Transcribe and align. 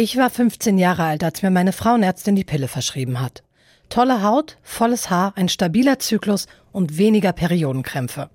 Ich 0.00 0.16
war 0.16 0.30
15 0.30 0.78
Jahre 0.78 1.02
alt, 1.02 1.24
als 1.24 1.42
mir 1.42 1.50
meine 1.50 1.72
Frauenärztin 1.72 2.36
die 2.36 2.44
Pille 2.44 2.68
verschrieben 2.68 3.20
hat. 3.20 3.42
Tolle 3.88 4.22
Haut, 4.22 4.56
volles 4.62 5.10
Haar, 5.10 5.32
ein 5.34 5.48
stabiler 5.48 5.98
Zyklus 5.98 6.46
und 6.70 6.98
weniger 6.98 7.32
Periodenkrämpfe. 7.32 8.30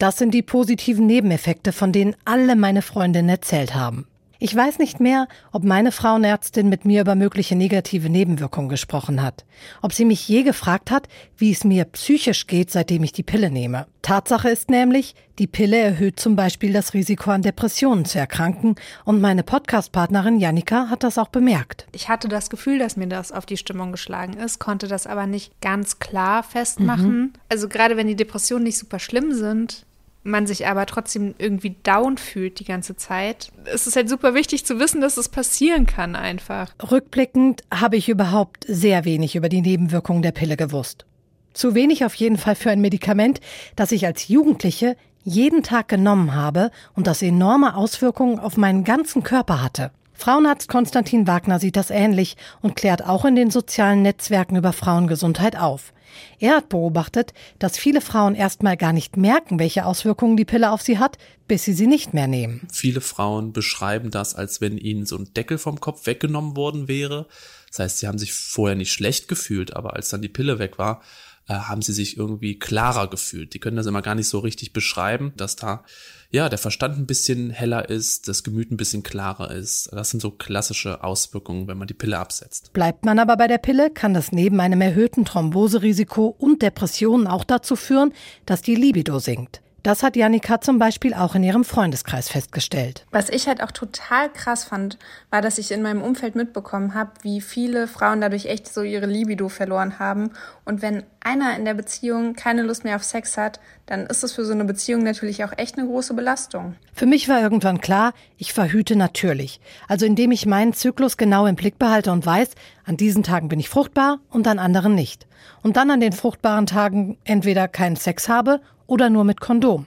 Das 0.00 0.18
sind 0.18 0.34
die 0.34 0.42
positiven 0.42 1.06
Nebeneffekte, 1.06 1.70
von 1.70 1.92
denen 1.92 2.16
alle 2.24 2.56
meine 2.56 2.82
Freundinnen 2.82 3.28
erzählt 3.28 3.76
haben. 3.76 4.08
Ich 4.38 4.54
weiß 4.54 4.78
nicht 4.78 5.00
mehr, 5.00 5.28
ob 5.52 5.64
meine 5.64 5.92
Frauenärztin 5.92 6.68
mit 6.68 6.84
mir 6.84 7.02
über 7.02 7.14
mögliche 7.14 7.56
negative 7.56 8.10
Nebenwirkungen 8.10 8.68
gesprochen 8.68 9.22
hat, 9.22 9.44
ob 9.80 9.92
sie 9.92 10.04
mich 10.04 10.28
je 10.28 10.42
gefragt 10.42 10.90
hat, 10.90 11.08
wie 11.36 11.52
es 11.52 11.64
mir 11.64 11.84
psychisch 11.84 12.46
geht, 12.46 12.70
seitdem 12.70 13.04
ich 13.04 13.12
die 13.12 13.22
Pille 13.22 13.50
nehme. 13.50 13.86
Tatsache 14.02 14.50
ist 14.50 14.70
nämlich, 14.70 15.14
die 15.38 15.46
Pille 15.46 15.78
erhöht 15.78 16.20
zum 16.20 16.36
Beispiel 16.36 16.72
das 16.72 16.94
Risiko 16.94 17.30
an 17.30 17.42
Depressionen 17.42 18.04
zu 18.04 18.18
erkranken 18.18 18.74
und 19.04 19.20
meine 19.20 19.42
Podcastpartnerin 19.42 20.38
Janika 20.38 20.88
hat 20.90 21.04
das 21.04 21.16
auch 21.16 21.28
bemerkt. 21.28 21.86
Ich 21.92 22.08
hatte 22.08 22.28
das 22.28 22.50
Gefühl, 22.50 22.78
dass 22.78 22.96
mir 22.96 23.06
das 23.06 23.32
auf 23.32 23.46
die 23.46 23.56
Stimmung 23.56 23.92
geschlagen 23.92 24.34
ist, 24.34 24.58
konnte 24.58 24.88
das 24.88 25.06
aber 25.06 25.26
nicht 25.26 25.60
ganz 25.60 26.00
klar 26.00 26.42
festmachen. 26.42 27.18
Mhm. 27.18 27.32
Also 27.48 27.68
gerade 27.68 27.96
wenn 27.96 28.08
die 28.08 28.16
Depressionen 28.16 28.64
nicht 28.64 28.78
super 28.78 28.98
schlimm 28.98 29.32
sind, 29.32 29.86
man 30.24 30.46
sich 30.46 30.66
aber 30.66 30.86
trotzdem 30.86 31.34
irgendwie 31.38 31.76
down 31.82 32.18
fühlt 32.18 32.58
die 32.58 32.64
ganze 32.64 32.96
Zeit. 32.96 33.52
Es 33.64 33.86
ist 33.86 33.94
halt 33.94 34.08
super 34.08 34.34
wichtig 34.34 34.64
zu 34.64 34.80
wissen, 34.80 35.00
dass 35.00 35.16
es 35.16 35.28
passieren 35.28 35.86
kann 35.86 36.16
einfach. 36.16 36.74
Rückblickend 36.90 37.62
habe 37.72 37.96
ich 37.96 38.08
überhaupt 38.08 38.64
sehr 38.66 39.04
wenig 39.04 39.36
über 39.36 39.48
die 39.48 39.60
Nebenwirkungen 39.60 40.22
der 40.22 40.32
Pille 40.32 40.56
gewusst. 40.56 41.04
Zu 41.52 41.74
wenig 41.74 42.04
auf 42.04 42.14
jeden 42.14 42.38
Fall 42.38 42.56
für 42.56 42.70
ein 42.70 42.80
Medikament, 42.80 43.40
das 43.76 43.92
ich 43.92 44.06
als 44.06 44.26
Jugendliche 44.26 44.96
jeden 45.22 45.62
Tag 45.62 45.88
genommen 45.88 46.34
habe 46.34 46.70
und 46.94 47.06
das 47.06 47.22
enorme 47.22 47.76
Auswirkungen 47.76 48.38
auf 48.38 48.56
meinen 48.56 48.84
ganzen 48.84 49.22
Körper 49.22 49.62
hatte. 49.62 49.90
Frauenarzt 50.14 50.68
Konstantin 50.68 51.26
Wagner 51.26 51.58
sieht 51.58 51.76
das 51.76 51.90
ähnlich 51.90 52.36
und 52.62 52.76
klärt 52.76 53.04
auch 53.04 53.24
in 53.24 53.36
den 53.36 53.50
sozialen 53.50 54.02
Netzwerken 54.02 54.56
über 54.56 54.72
Frauengesundheit 54.72 55.56
auf. 55.58 55.92
Er 56.38 56.56
hat 56.56 56.68
beobachtet, 56.68 57.34
dass 57.58 57.76
viele 57.76 58.00
Frauen 58.00 58.36
erstmal 58.36 58.76
gar 58.76 58.92
nicht 58.92 59.16
merken, 59.16 59.58
welche 59.58 59.84
Auswirkungen 59.84 60.36
die 60.36 60.44
Pille 60.44 60.70
auf 60.70 60.80
sie 60.82 60.98
hat, 60.98 61.18
bis 61.48 61.64
sie 61.64 61.72
sie 61.72 61.88
nicht 61.88 62.14
mehr 62.14 62.28
nehmen. 62.28 62.66
Viele 62.72 63.00
Frauen 63.00 63.52
beschreiben 63.52 64.12
das, 64.12 64.34
als 64.34 64.60
wenn 64.60 64.78
ihnen 64.78 65.06
so 65.06 65.16
ein 65.16 65.32
Deckel 65.34 65.58
vom 65.58 65.80
Kopf 65.80 66.06
weggenommen 66.06 66.56
worden 66.56 66.86
wäre. 66.86 67.26
Das 67.68 67.80
heißt, 67.80 67.98
sie 67.98 68.06
haben 68.06 68.18
sich 68.18 68.32
vorher 68.32 68.76
nicht 68.76 68.92
schlecht 68.92 69.26
gefühlt, 69.26 69.74
aber 69.74 69.94
als 69.94 70.08
dann 70.08 70.22
die 70.22 70.28
Pille 70.28 70.60
weg 70.60 70.78
war, 70.78 71.02
äh, 71.48 71.54
haben 71.54 71.82
sie 71.82 71.92
sich 71.92 72.16
irgendwie 72.16 72.58
klarer 72.58 73.08
gefühlt. 73.08 73.54
Die 73.54 73.58
können 73.58 73.76
das 73.76 73.86
immer 73.86 74.02
gar 74.02 74.14
nicht 74.14 74.28
so 74.28 74.38
richtig 74.38 74.72
beschreiben, 74.72 75.32
dass 75.36 75.56
da 75.56 75.84
ja 76.30 76.48
der 76.48 76.58
Verstand 76.58 76.98
ein 76.98 77.06
bisschen 77.06 77.50
heller 77.50 77.88
ist, 77.88 78.28
das 78.28 78.42
Gemüt 78.42 78.70
ein 78.70 78.76
bisschen 78.76 79.02
klarer 79.02 79.50
ist. 79.50 79.88
Das 79.92 80.10
sind 80.10 80.20
so 80.20 80.30
klassische 80.30 81.04
Auswirkungen, 81.04 81.68
wenn 81.68 81.78
man 81.78 81.86
die 81.86 81.94
Pille 81.94 82.18
absetzt. 82.18 82.72
Bleibt 82.72 83.04
man 83.04 83.18
aber 83.18 83.36
bei 83.36 83.46
der 83.46 83.58
Pille, 83.58 83.90
kann 83.90 84.14
das 84.14 84.32
neben 84.32 84.60
einem 84.60 84.80
erhöhten 84.80 85.24
Thromboserisiko 85.24 86.26
und 86.26 86.62
Depressionen 86.62 87.26
auch 87.26 87.44
dazu 87.44 87.76
führen, 87.76 88.12
dass 88.46 88.62
die 88.62 88.74
Libido 88.74 89.18
sinkt. 89.18 89.60
Das 89.84 90.02
hat 90.02 90.16
Janika 90.16 90.62
zum 90.62 90.78
Beispiel 90.78 91.12
auch 91.12 91.34
in 91.34 91.42
ihrem 91.42 91.62
Freundeskreis 91.62 92.30
festgestellt. 92.30 93.04
Was 93.10 93.28
ich 93.28 93.46
halt 93.46 93.62
auch 93.62 93.70
total 93.70 94.32
krass 94.32 94.64
fand, 94.64 94.98
war, 95.28 95.42
dass 95.42 95.58
ich 95.58 95.70
in 95.72 95.82
meinem 95.82 96.00
Umfeld 96.00 96.36
mitbekommen 96.36 96.94
habe, 96.94 97.10
wie 97.20 97.42
viele 97.42 97.86
Frauen 97.86 98.22
dadurch 98.22 98.46
echt 98.46 98.72
so 98.72 98.80
ihre 98.80 99.04
Libido 99.04 99.50
verloren 99.50 99.98
haben. 99.98 100.30
Und 100.64 100.80
wenn 100.80 101.02
einer 101.20 101.54
in 101.54 101.66
der 101.66 101.74
Beziehung 101.74 102.32
keine 102.32 102.62
Lust 102.62 102.84
mehr 102.84 102.96
auf 102.96 103.04
Sex 103.04 103.36
hat, 103.36 103.60
dann 103.84 104.06
ist 104.06 104.24
es 104.24 104.32
für 104.32 104.46
so 104.46 104.54
eine 104.54 104.64
Beziehung 104.64 105.02
natürlich 105.02 105.44
auch 105.44 105.52
echt 105.58 105.76
eine 105.76 105.86
große 105.86 106.14
Belastung. 106.14 106.76
Für 106.94 107.04
mich 107.04 107.28
war 107.28 107.42
irgendwann 107.42 107.82
klar, 107.82 108.14
ich 108.38 108.54
verhüte 108.54 108.96
natürlich. 108.96 109.60
Also 109.86 110.06
indem 110.06 110.32
ich 110.32 110.46
meinen 110.46 110.72
Zyklus 110.72 111.18
genau 111.18 111.44
im 111.44 111.56
Blick 111.56 111.78
behalte 111.78 112.10
und 112.10 112.24
weiß, 112.24 112.52
an 112.86 112.96
diesen 112.96 113.22
Tagen 113.22 113.48
bin 113.48 113.60
ich 113.60 113.68
fruchtbar 113.68 114.20
und 114.30 114.48
an 114.48 114.58
anderen 114.58 114.94
nicht. 114.94 115.26
Und 115.62 115.76
dann 115.76 115.90
an 115.90 116.00
den 116.00 116.12
fruchtbaren 116.12 116.64
Tagen 116.64 117.18
entweder 117.24 117.68
keinen 117.68 117.96
Sex 117.96 118.30
habe 118.30 118.62
oder 118.86 119.10
nur 119.10 119.24
mit 119.24 119.40
Kondom. 119.40 119.86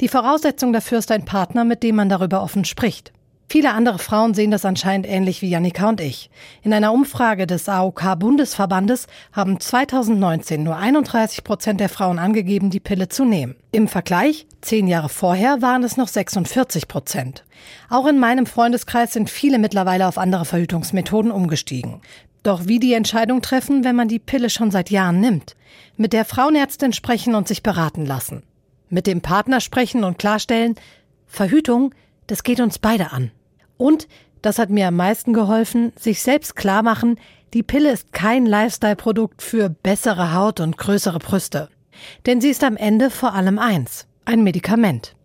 Die 0.00 0.08
Voraussetzung 0.08 0.72
dafür 0.72 0.98
ist 0.98 1.10
ein 1.10 1.24
Partner, 1.24 1.64
mit 1.64 1.82
dem 1.82 1.96
man 1.96 2.08
darüber 2.08 2.42
offen 2.42 2.64
spricht. 2.64 3.12
Viele 3.48 3.72
andere 3.72 3.98
Frauen 3.98 4.34
sehen 4.34 4.50
das 4.50 4.64
anscheinend 4.64 5.06
ähnlich 5.06 5.42
wie 5.42 5.50
Janika 5.50 5.88
und 5.88 6.00
ich. 6.00 6.30
In 6.62 6.72
einer 6.72 6.92
Umfrage 6.92 7.46
des 7.46 7.68
AOK-Bundesverbandes 7.68 9.06
haben 9.32 9.60
2019 9.60 10.62
nur 10.62 10.76
31 10.76 11.44
Prozent 11.44 11.78
der 11.78 11.88
Frauen 11.88 12.18
angegeben, 12.18 12.70
die 12.70 12.80
Pille 12.80 13.08
zu 13.08 13.24
nehmen. 13.24 13.54
Im 13.70 13.86
Vergleich, 13.86 14.46
zehn 14.60 14.88
Jahre 14.88 15.08
vorher 15.08 15.62
waren 15.62 15.84
es 15.84 15.96
noch 15.96 16.08
46 16.08 16.88
Prozent. 16.88 17.44
Auch 17.90 18.06
in 18.06 18.18
meinem 18.18 18.46
Freundeskreis 18.46 19.12
sind 19.12 19.30
viele 19.30 19.58
mittlerweile 19.58 20.08
auf 20.08 20.18
andere 20.18 20.46
Verhütungsmethoden 20.46 21.30
umgestiegen. 21.30 22.00
Doch 22.44 22.66
wie 22.66 22.78
die 22.78 22.92
Entscheidung 22.92 23.40
treffen, 23.40 23.84
wenn 23.84 23.96
man 23.96 24.06
die 24.06 24.18
Pille 24.18 24.50
schon 24.50 24.70
seit 24.70 24.90
Jahren 24.90 25.18
nimmt? 25.18 25.56
Mit 25.96 26.12
der 26.12 26.26
Frauenärztin 26.26 26.92
sprechen 26.92 27.34
und 27.34 27.48
sich 27.48 27.62
beraten 27.62 28.04
lassen. 28.04 28.42
Mit 28.90 29.06
dem 29.06 29.22
Partner 29.22 29.60
sprechen 29.60 30.04
und 30.04 30.18
klarstellen, 30.18 30.74
Verhütung, 31.26 31.94
das 32.26 32.42
geht 32.42 32.60
uns 32.60 32.78
beide 32.78 33.12
an. 33.12 33.30
Und, 33.78 34.08
das 34.42 34.58
hat 34.58 34.68
mir 34.68 34.88
am 34.88 34.96
meisten 34.96 35.32
geholfen, 35.32 35.92
sich 35.96 36.22
selbst 36.22 36.54
klar 36.54 36.82
machen, 36.82 37.18
die 37.54 37.62
Pille 37.62 37.90
ist 37.90 38.12
kein 38.12 38.44
Lifestyle-Produkt 38.44 39.40
für 39.40 39.70
bessere 39.70 40.34
Haut 40.34 40.60
und 40.60 40.76
größere 40.76 41.20
Brüste. 41.20 41.70
Denn 42.26 42.42
sie 42.42 42.50
ist 42.50 42.62
am 42.62 42.76
Ende 42.76 43.08
vor 43.08 43.32
allem 43.32 43.58
eins, 43.58 44.06
ein 44.26 44.44
Medikament. 44.44 45.16